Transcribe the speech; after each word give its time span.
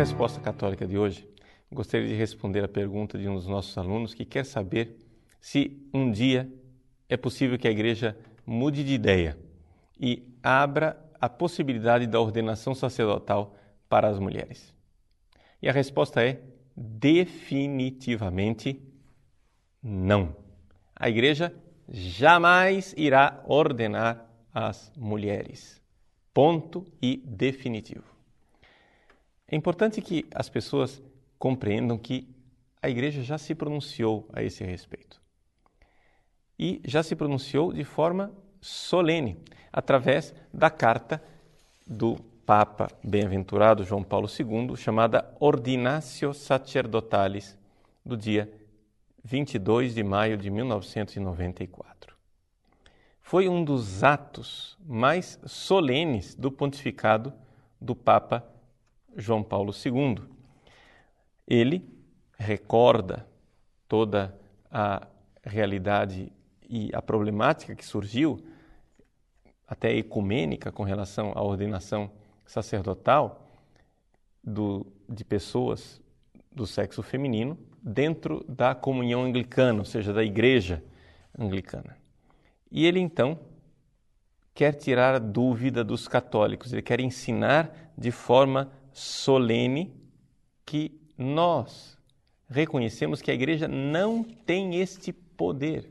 resposta 0.00 0.40
católica 0.40 0.86
de 0.86 0.96
hoje, 0.96 1.28
gostaria 1.70 2.08
de 2.08 2.14
responder 2.14 2.64
a 2.64 2.68
pergunta 2.68 3.18
de 3.18 3.28
um 3.28 3.34
dos 3.34 3.46
nossos 3.46 3.76
alunos 3.76 4.14
que 4.14 4.24
quer 4.24 4.46
saber 4.46 4.96
se 5.38 5.86
um 5.92 6.10
dia 6.10 6.50
é 7.06 7.18
possível 7.18 7.58
que 7.58 7.68
a 7.68 7.70
igreja 7.70 8.16
mude 8.46 8.82
de 8.82 8.94
ideia 8.94 9.36
e 10.00 10.26
abra 10.42 10.98
a 11.20 11.28
possibilidade 11.28 12.06
da 12.06 12.18
ordenação 12.18 12.74
sacerdotal 12.74 13.54
para 13.90 14.08
as 14.08 14.18
mulheres. 14.18 14.74
E 15.60 15.68
a 15.68 15.72
resposta 15.72 16.24
é 16.24 16.40
definitivamente 16.74 18.82
não. 19.82 20.34
A 20.96 21.10
igreja 21.10 21.54
jamais 21.86 22.94
irá 22.96 23.44
ordenar 23.46 24.26
as 24.50 24.90
mulheres. 24.96 25.78
Ponto 26.32 26.86
e 27.02 27.18
definitivo. 27.18 28.19
É 29.50 29.56
importante 29.56 30.00
que 30.00 30.24
as 30.32 30.48
pessoas 30.48 31.02
compreendam 31.36 31.98
que 31.98 32.32
a 32.80 32.88
igreja 32.88 33.20
já 33.20 33.36
se 33.36 33.52
pronunciou 33.52 34.28
a 34.32 34.44
esse 34.44 34.62
respeito. 34.62 35.20
E 36.56 36.80
já 36.84 37.02
se 37.02 37.16
pronunciou 37.16 37.72
de 37.72 37.82
forma 37.82 38.32
solene, 38.60 39.36
através 39.72 40.32
da 40.54 40.70
carta 40.70 41.20
do 41.84 42.16
Papa 42.46 42.88
bem-aventurado 43.02 43.82
João 43.82 44.04
Paulo 44.04 44.28
II, 44.28 44.76
chamada 44.76 45.34
Ordinatio 45.40 46.32
Sacerdotalis, 46.32 47.58
do 48.06 48.16
dia 48.16 48.52
22 49.24 49.96
de 49.96 50.04
maio 50.04 50.36
de 50.36 50.48
1994. 50.48 52.14
Foi 53.20 53.48
um 53.48 53.64
dos 53.64 54.04
atos 54.04 54.78
mais 54.86 55.40
solenes 55.44 56.36
do 56.36 56.52
pontificado 56.52 57.32
do 57.80 57.96
Papa 57.96 58.46
João 59.16 59.42
Paulo 59.42 59.72
II. 59.72 60.22
Ele 61.46 61.88
recorda 62.38 63.26
toda 63.88 64.38
a 64.70 65.06
realidade 65.44 66.32
e 66.68 66.90
a 66.94 67.02
problemática 67.02 67.74
que 67.74 67.84
surgiu, 67.84 68.42
até 69.66 69.94
ecumênica, 69.94 70.70
com 70.70 70.82
relação 70.82 71.32
à 71.34 71.42
ordenação 71.42 72.10
sacerdotal 72.46 73.46
do, 74.42 74.86
de 75.08 75.24
pessoas 75.24 76.00
do 76.50 76.66
sexo 76.66 77.02
feminino 77.02 77.58
dentro 77.82 78.44
da 78.48 78.74
comunhão 78.74 79.24
anglicana, 79.24 79.78
ou 79.78 79.84
seja, 79.84 80.12
da 80.12 80.24
igreja 80.24 80.82
anglicana. 81.38 81.96
E 82.70 82.86
ele 82.86 83.00
então 83.00 83.38
quer 84.54 84.74
tirar 84.74 85.14
a 85.14 85.18
dúvida 85.18 85.82
dos 85.82 86.06
católicos, 86.06 86.72
ele 86.72 86.82
quer 86.82 87.00
ensinar 87.00 87.92
de 87.96 88.10
forma 88.10 88.70
solene 88.92 89.94
que 90.64 91.00
nós 91.16 91.98
reconhecemos 92.48 93.22
que 93.22 93.30
a 93.30 93.34
igreja 93.34 93.68
não 93.68 94.22
tem 94.22 94.76
este 94.76 95.12
poder. 95.12 95.88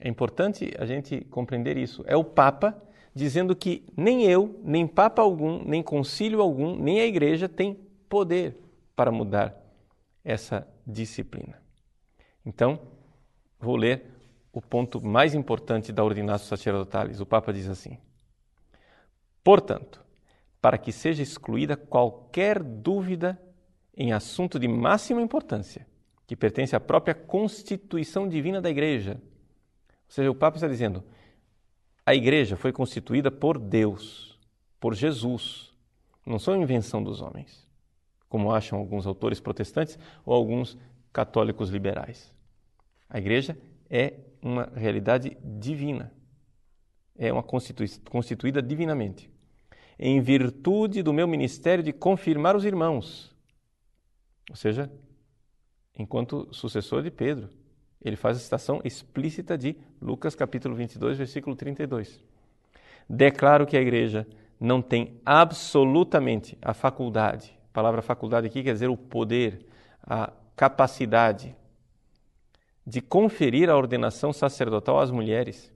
É 0.00 0.08
importante 0.08 0.74
a 0.78 0.86
gente 0.86 1.20
compreender 1.26 1.76
isso. 1.76 2.02
É 2.06 2.16
o 2.16 2.24
Papa 2.24 2.76
dizendo 3.14 3.54
que 3.54 3.84
nem 3.96 4.24
eu, 4.24 4.60
nem 4.64 4.86
Papa 4.86 5.22
algum, 5.22 5.62
nem 5.64 5.82
concílio 5.82 6.40
algum, 6.40 6.76
nem 6.76 7.00
a 7.00 7.06
igreja 7.06 7.48
tem 7.48 7.74
poder 8.08 8.58
para 8.96 9.12
mudar 9.12 9.54
essa 10.24 10.66
disciplina. 10.86 11.62
Então, 12.44 12.80
vou 13.58 13.76
ler 13.76 14.10
o 14.52 14.60
ponto 14.60 15.04
mais 15.04 15.34
importante 15.34 15.92
da 15.92 16.04
Ordinatio 16.04 16.46
Sacerdotalis. 16.46 17.20
O 17.20 17.26
Papa 17.26 17.52
diz 17.52 17.68
assim: 17.68 17.98
Portanto, 19.42 20.03
para 20.64 20.78
que 20.78 20.90
seja 20.90 21.22
excluída 21.22 21.76
qualquer 21.76 22.62
dúvida 22.62 23.38
em 23.94 24.14
assunto 24.14 24.58
de 24.58 24.66
máxima 24.66 25.20
importância, 25.20 25.86
que 26.26 26.34
pertence 26.34 26.74
à 26.74 26.80
própria 26.80 27.14
constituição 27.14 28.26
divina 28.26 28.62
da 28.62 28.70
Igreja. 28.70 29.20
Ou 29.20 30.08
seja, 30.08 30.30
o 30.30 30.34
Papa 30.34 30.56
está 30.56 30.66
dizendo: 30.66 31.04
a 32.06 32.14
Igreja 32.14 32.56
foi 32.56 32.72
constituída 32.72 33.30
por 33.30 33.58
Deus, 33.58 34.40
por 34.80 34.94
Jesus, 34.94 35.70
não 36.24 36.38
são 36.38 36.56
invenção 36.56 37.02
dos 37.02 37.20
homens 37.20 37.62
como 38.34 38.50
acham 38.50 38.80
alguns 38.80 39.06
autores 39.06 39.38
protestantes 39.38 39.96
ou 40.26 40.34
alguns 40.34 40.76
católicos 41.12 41.70
liberais. 41.70 42.34
A 43.08 43.18
igreja 43.18 43.56
é 43.88 44.14
uma 44.42 44.72
realidade 44.74 45.36
divina, 45.40 46.12
é 47.16 47.32
uma 47.32 47.44
constituída 47.44 48.60
divinamente, 48.60 49.30
em 49.98 50.20
virtude 50.20 51.02
do 51.02 51.12
meu 51.12 51.26
ministério 51.26 51.82
de 51.82 51.92
confirmar 51.92 52.56
os 52.56 52.64
irmãos. 52.64 53.34
Ou 54.50 54.56
seja, 54.56 54.90
enquanto 55.98 56.48
sucessor 56.52 57.02
de 57.02 57.10
Pedro, 57.10 57.48
ele 58.02 58.16
faz 58.16 58.36
a 58.36 58.40
citação 58.40 58.80
explícita 58.84 59.56
de 59.56 59.76
Lucas 60.00 60.34
capítulo 60.34 60.74
22, 60.74 61.18
versículo 61.18 61.56
32. 61.56 62.20
Declaro 63.08 63.66
que 63.66 63.76
a 63.76 63.80
igreja 63.80 64.26
não 64.60 64.82
tem 64.82 65.20
absolutamente 65.24 66.58
a 66.60 66.74
faculdade 66.74 67.54
a 67.74 67.74
palavra 67.74 68.02
faculdade 68.02 68.46
aqui 68.46 68.62
quer 68.62 68.72
dizer 68.72 68.88
o 68.88 68.96
poder, 68.96 69.66
a 70.00 70.32
capacidade 70.54 71.56
de 72.86 73.00
conferir 73.00 73.68
a 73.68 73.76
ordenação 73.76 74.32
sacerdotal 74.32 75.00
às 75.00 75.10
mulheres 75.10 75.72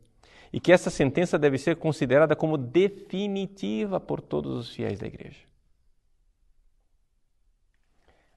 e 0.52 0.60
que 0.60 0.72
essa 0.72 0.90
sentença 0.90 1.38
deve 1.38 1.58
ser 1.58 1.76
considerada 1.76 2.34
como 2.34 2.56
definitiva 2.56 4.00
por 4.00 4.20
todos 4.20 4.56
os 4.58 4.70
fiéis 4.70 4.98
da 4.98 5.06
igreja. 5.06 5.40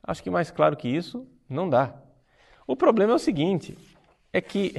Acho 0.03 0.23
que 0.23 0.29
mais 0.29 0.51
claro 0.51 0.75
que 0.75 0.87
isso 0.87 1.27
não 1.47 1.69
dá. 1.69 1.95
O 2.65 2.75
problema 2.75 3.13
é 3.13 3.15
o 3.15 3.19
seguinte: 3.19 3.77
é 4.33 4.41
que 4.41 4.75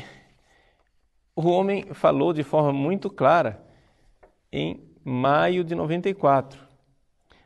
o 1.34 1.48
homem 1.48 1.94
falou 1.94 2.32
de 2.32 2.42
forma 2.42 2.72
muito 2.72 3.08
clara 3.08 3.64
em 4.50 4.82
maio 5.04 5.64
de 5.64 5.74
94 5.74 6.72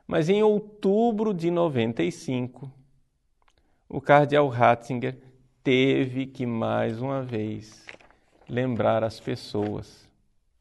mas 0.07 0.29
em 0.29 0.43
outubro 0.43 1.35
de 1.35 1.51
95, 1.51 2.71
o 3.89 4.01
cardeal 4.01 4.49
Ratzinger 4.49 5.19
teve 5.65 6.27
que 6.27 6.47
mais 6.47 7.01
uma 7.01 7.23
vez 7.23 7.85
lembrar 8.49 9.03
as 9.05 9.19
pessoas 9.21 10.09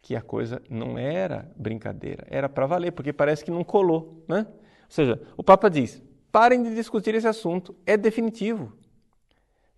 que 0.02 0.16
a 0.16 0.22
coisa 0.22 0.62
não 0.70 0.98
era 0.98 1.52
brincadeira, 1.56 2.26
era 2.30 2.48
para 2.48 2.68
valer, 2.68 2.92
porque 2.92 3.12
parece 3.12 3.44
que 3.44 3.52
não 3.52 3.64
colou, 3.64 4.24
né? 4.28 4.46
Ou 4.50 4.90
seja, 4.90 5.22
o 5.36 5.44
Papa 5.44 5.70
diz: 5.70 6.02
parem 6.32 6.62
de 6.62 6.76
discutir 6.76 7.16
esse 7.16 7.28
assunto, 7.28 7.76
é 7.86 7.98
definitivo. 7.98 8.78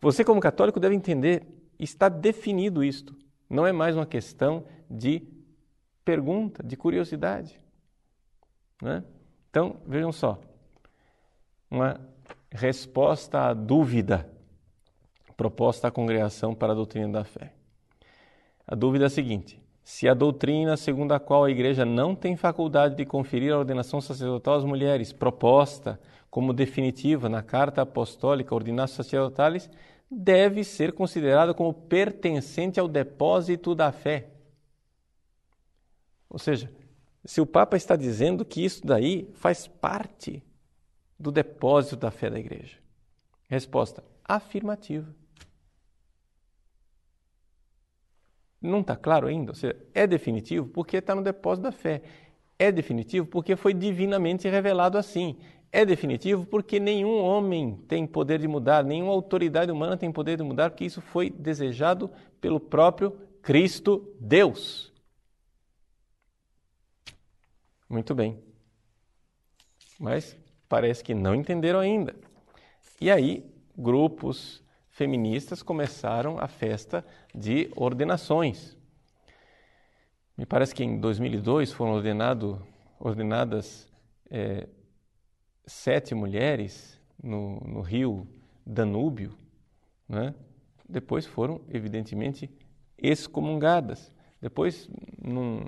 Você, 0.02 0.24
como 0.24 0.42
católico, 0.42 0.80
deve 0.80 0.96
entender, 0.96 1.48
está 1.80 2.10
definido 2.10 2.84
isto. 2.84 3.16
Não 3.50 3.66
é 3.66 3.72
mais 3.72 3.96
uma 3.96 4.06
questão 4.06 4.66
de 4.90 5.24
pergunta, 6.04 6.62
de 6.62 6.76
curiosidade. 6.76 7.60
Né? 8.82 9.04
Então, 9.50 9.78
vejam 9.88 10.12
só, 10.12 10.40
uma 11.70 12.00
resposta 12.52 13.40
à 13.40 13.54
dúvida 13.54 14.30
proposta 15.36 15.88
à 15.88 15.92
congregação 15.92 16.56
para 16.56 16.74
a 16.74 16.76
doutrina 16.76 17.10
da 17.10 17.24
fé. 17.24 17.54
A 18.68 18.76
dúvida 18.76 19.06
é 19.06 19.08
a 19.08 19.10
seguinte: 19.10 19.62
se 19.82 20.10
a 20.10 20.14
doutrina 20.14 20.76
segundo 20.76 21.14
a 21.14 21.20
qual 21.20 21.46
a 21.46 21.50
igreja 21.50 21.86
não 21.86 22.14
tem 22.14 22.36
faculdade 22.36 22.96
de 22.96 23.06
conferir 23.06 23.54
a 23.54 23.58
ordenação 23.58 24.02
sacerdotal 24.02 24.56
às 24.56 24.66
mulheres, 24.66 25.14
proposta 25.14 25.98
como 26.30 26.52
definitiva 26.54 27.30
na 27.30 27.42
carta 27.42 27.82
apostólica 27.82 28.54
Ordinatio 28.54 28.96
Sacerdotalis, 28.96 29.70
deve 30.12 30.64
ser 30.64 30.92
considerada 30.92 31.54
como 31.54 31.74
pertencente 31.74 32.80
ao 32.80 32.88
depósito 32.88 33.74
da 33.74 33.94
fé. 33.94 34.30
Ou 36.30 36.38
seja, 36.38 36.70
se 37.24 37.40
o 37.40 37.46
Papa 37.46 37.78
está 37.78 37.96
dizendo 37.96 38.44
que 38.44 38.64
isso 38.64 38.86
daí 38.86 39.32
faz 39.36 39.68
parte 39.68 40.44
do 41.18 41.32
depósito 41.32 41.96
da 41.96 42.12
fé 42.12 42.30
da 42.30 42.38
igreja? 42.38 42.78
Resposta: 43.48 44.04
afirmativa. 44.26 45.08
Não 48.68 48.82
está 48.82 48.96
claro 48.96 49.28
ainda? 49.28 49.52
Ou 49.52 49.56
seja, 49.56 49.76
é 49.94 50.06
definitivo 50.06 50.68
porque 50.68 50.98
está 50.98 51.16
no 51.16 51.24
depósito 51.24 51.64
da 51.64 51.72
fé. 51.72 52.02
É 52.60 52.72
definitivo 52.72 53.26
porque 53.26 53.56
foi 53.56 53.74
divinamente 53.74 54.48
revelado 54.50 54.98
assim. 54.98 55.38
É 55.72 55.86
definitivo 55.86 56.46
porque 56.46 56.80
nenhum 56.80 57.22
homem 57.22 57.78
tem 57.88 58.08
poder 58.08 58.40
de 58.40 58.48
mudar, 58.48 58.84
nenhuma 58.84 59.12
autoridade 59.12 59.72
humana 59.72 59.98
tem 59.98 60.12
poder 60.12 60.38
de 60.38 60.44
mudar, 60.44 60.70
porque 60.70 60.86
isso 60.86 61.02
foi 61.02 61.30
desejado 61.30 62.10
pelo 62.40 62.60
próprio 62.60 63.12
Cristo 63.42 64.14
Deus. 64.20 64.94
Muito 67.90 68.16
bem. 68.16 68.40
Mas 70.00 70.38
parece 70.68 71.04
que 71.04 71.14
não 71.14 71.36
entenderam 71.36 71.80
ainda. 71.80 72.16
E 73.00 73.12
aí, 73.12 73.46
grupos 73.78 74.64
feministas 74.98 75.62
começaram 75.62 76.40
a 76.40 76.48
festa 76.48 77.06
de 77.34 77.70
ordenações. 77.76 78.76
Me 80.36 80.44
parece 80.44 80.74
que 80.74 80.84
em 80.84 81.00
2002 81.00 81.72
foram 81.72 81.92
ordenado, 81.94 82.66
ordenadas 83.00 83.88
é, 84.28 84.68
sete 85.68 86.16
mulheres 86.16 87.00
no, 87.22 87.60
no 87.60 87.82
rio 87.82 88.28
Danúbio, 88.66 89.38
né? 90.10 90.34
depois 90.90 91.28
foram, 91.28 91.62
evidentemente, 91.70 92.50
excomungadas. 92.98 94.12
Depois, 94.42 94.90
num, 95.24 95.64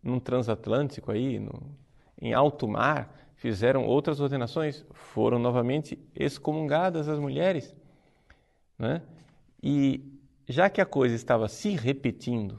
num 0.00 0.20
transatlântico 0.20 1.10
aí, 1.10 1.40
no, 1.40 1.60
em 2.22 2.32
alto 2.32 2.68
mar, 2.68 3.12
fizeram 3.34 3.84
outras 3.84 4.20
ordenações, 4.20 4.86
foram 4.92 5.40
novamente 5.40 5.98
excomungadas 6.14 7.08
as 7.08 7.18
mulheres. 7.18 7.74
Né? 8.80 9.02
E 9.62 10.02
já 10.48 10.70
que 10.70 10.80
a 10.80 10.86
coisa 10.86 11.14
estava 11.14 11.48
se 11.48 11.76
repetindo, 11.76 12.58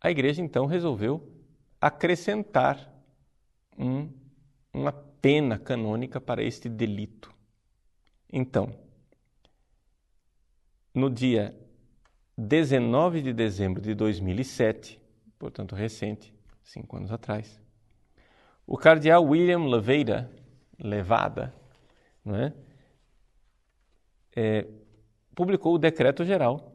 a 0.00 0.10
igreja 0.10 0.40
então 0.40 0.64
resolveu 0.64 1.30
acrescentar 1.78 2.90
um, 3.78 4.10
uma 4.72 4.92
pena 4.92 5.58
canônica 5.58 6.18
para 6.22 6.42
este 6.42 6.70
delito. 6.70 7.30
Então, 8.32 8.74
no 10.94 11.10
dia 11.10 11.54
19 12.36 13.20
de 13.20 13.32
dezembro 13.34 13.82
de 13.82 13.94
2007, 13.94 14.98
portanto 15.38 15.74
recente, 15.74 16.34
cinco 16.62 16.96
anos 16.96 17.12
atrás, 17.12 17.60
o 18.66 18.78
cardeal 18.78 19.22
William 19.22 19.66
Levada, 19.66 20.30
Levada 20.78 21.54
não 22.24 22.34
é? 22.36 22.54
É, 24.36 24.66
publicou 25.34 25.74
o 25.74 25.78
decreto 25.78 26.24
geral 26.24 26.72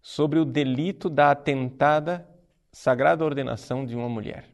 sobre 0.00 0.38
o 0.38 0.44
delito 0.44 1.08
da 1.08 1.30
atentada 1.30 2.28
sagrada 2.72 3.24
ordenação 3.24 3.84
de 3.84 3.94
uma 3.94 4.08
mulher. 4.08 4.48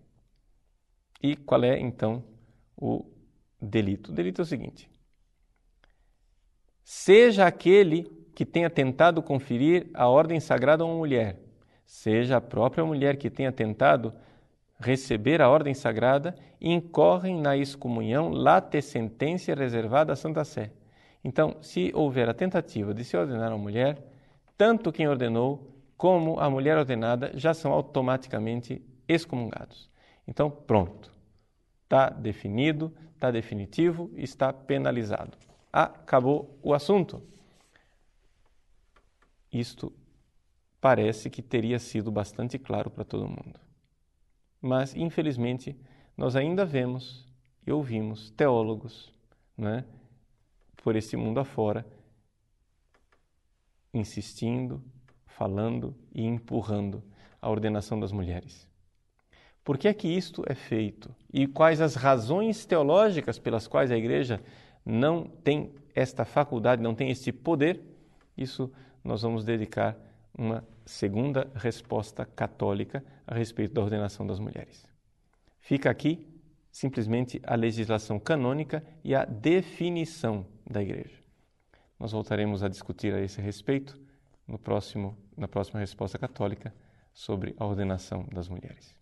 E 1.22 1.36
qual 1.36 1.62
é 1.64 1.78
então 1.78 2.22
o 2.76 3.04
delito? 3.60 4.10
O 4.10 4.14
delito 4.14 4.42
é 4.42 4.44
o 4.44 4.46
seguinte: 4.46 4.90
seja 6.84 7.46
aquele 7.46 8.04
que 8.34 8.44
tenha 8.44 8.70
tentado 8.70 9.22
conferir 9.22 9.88
a 9.94 10.08
ordem 10.08 10.38
sagrada 10.38 10.84
a 10.84 10.86
uma 10.86 10.96
mulher, 10.96 11.38
seja 11.84 12.36
a 12.36 12.40
própria 12.40 12.84
mulher 12.84 13.16
que 13.16 13.30
tenha 13.30 13.50
tentado 13.50 14.12
receber 14.78 15.42
a 15.42 15.48
ordem 15.48 15.74
sagrada, 15.74 16.36
incorrem 16.60 17.40
na 17.40 17.56
excomunhão 17.56 18.30
late 18.30 18.80
sentença 18.80 19.54
reservada 19.54 20.12
à 20.12 20.16
Santa 20.16 20.44
Sé. 20.44 20.70
Então, 21.28 21.58
se 21.60 21.92
houver 21.94 22.26
a 22.26 22.32
tentativa 22.32 22.94
de 22.94 23.04
se 23.04 23.14
ordenar 23.14 23.50
uma 23.50 23.58
mulher, 23.58 24.02
tanto 24.56 24.90
quem 24.90 25.06
ordenou 25.06 25.78
como 25.94 26.40
a 26.40 26.48
mulher 26.48 26.78
ordenada 26.78 27.30
já 27.34 27.52
são 27.52 27.70
automaticamente 27.70 28.80
excomungados. 29.06 29.90
Então, 30.26 30.50
pronto. 30.50 31.12
Está 31.84 32.08
definido, 32.08 32.90
está 33.14 33.30
definitivo, 33.30 34.10
está 34.16 34.54
penalizado. 34.54 35.36
Acabou 35.70 36.58
o 36.62 36.72
assunto. 36.72 37.22
Isto 39.52 39.92
parece 40.80 41.28
que 41.28 41.42
teria 41.42 41.78
sido 41.78 42.10
bastante 42.10 42.58
claro 42.58 42.88
para 42.88 43.04
todo 43.04 43.28
mundo. 43.28 43.60
Mas, 44.62 44.96
infelizmente, 44.96 45.78
nós 46.16 46.34
ainda 46.34 46.64
vemos 46.64 47.28
e 47.66 47.70
ouvimos 47.70 48.30
teólogos 48.30 49.12
né, 49.58 49.84
por 50.82 50.96
esse 50.96 51.16
mundo 51.16 51.40
afora 51.40 51.84
insistindo, 53.92 54.82
falando 55.26 55.94
e 56.12 56.24
empurrando 56.24 57.02
a 57.40 57.50
ordenação 57.50 57.98
das 57.98 58.12
mulheres. 58.12 58.68
Por 59.64 59.76
que 59.76 59.88
é 59.88 59.94
que 59.94 60.08
isto 60.08 60.42
é 60.46 60.54
feito? 60.54 61.14
E 61.32 61.46
quais 61.46 61.80
as 61.80 61.94
razões 61.94 62.64
teológicas 62.64 63.38
pelas 63.38 63.66
quais 63.66 63.90
a 63.90 63.96
igreja 63.96 64.40
não 64.84 65.24
tem 65.24 65.74
esta 65.94 66.24
faculdade, 66.24 66.82
não 66.82 66.94
tem 66.94 67.10
este 67.10 67.32
poder? 67.32 67.82
Isso 68.36 68.72
nós 69.04 69.22
vamos 69.22 69.44
dedicar 69.44 69.96
uma 70.36 70.66
segunda 70.86 71.50
resposta 71.54 72.24
católica 72.24 73.04
a 73.26 73.34
respeito 73.34 73.74
da 73.74 73.82
ordenação 73.82 74.26
das 74.26 74.38
mulheres. 74.38 74.86
Fica 75.60 75.90
aqui 75.90 76.26
simplesmente 76.70 77.40
a 77.44 77.54
legislação 77.54 78.18
canônica 78.18 78.82
e 79.04 79.14
a 79.14 79.24
definição 79.24 80.46
da 80.68 80.82
igreja. 80.82 81.18
Nós 81.98 82.12
voltaremos 82.12 82.62
a 82.62 82.68
discutir 82.68 83.12
a 83.14 83.20
esse 83.20 83.40
respeito 83.40 83.98
no 84.46 84.58
próximo, 84.58 85.16
na 85.36 85.48
próxima 85.48 85.80
resposta 85.80 86.18
católica 86.18 86.74
sobre 87.12 87.54
a 87.58 87.64
ordenação 87.64 88.26
das 88.32 88.48
mulheres. 88.48 88.97